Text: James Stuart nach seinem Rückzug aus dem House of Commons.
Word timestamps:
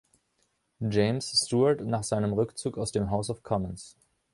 James 0.81 1.23
Stuart 1.45 1.81
nach 1.81 2.03
seinem 2.03 2.33
Rückzug 2.33 2.79
aus 2.79 2.91
dem 2.91 3.11
House 3.11 3.29
of 3.29 3.43
Commons. 3.43 3.95